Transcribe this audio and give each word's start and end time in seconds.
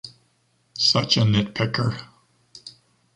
Such 0.79 1.15
a 1.17 1.21
nitpicker. 1.21 2.07